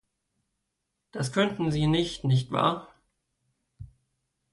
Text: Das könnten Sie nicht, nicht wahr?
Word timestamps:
Das 1.11 1.31
könnten 1.31 1.71
Sie 1.71 1.85
nicht, 1.85 2.23
nicht 2.23 2.49
wahr? 2.51 2.91